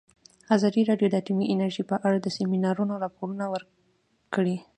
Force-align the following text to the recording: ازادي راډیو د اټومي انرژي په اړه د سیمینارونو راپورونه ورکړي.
ازادي 0.55 0.81
راډیو 0.89 1.07
د 1.09 1.15
اټومي 1.21 1.45
انرژي 1.53 1.83
په 1.91 1.95
اړه 2.07 2.17
د 2.21 2.27
سیمینارونو 2.37 2.93
راپورونه 3.03 3.45
ورکړي. 3.53 4.57